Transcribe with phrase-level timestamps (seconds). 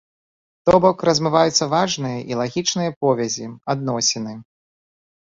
[0.67, 4.33] То бок размываюцца важныя і лагічныя повязі, адносіны.